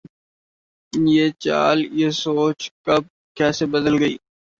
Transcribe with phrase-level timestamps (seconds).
[0.93, 3.03] یہ چال، یہ سوچ کب‘
[3.37, 4.13] کیسے بدلے گی؟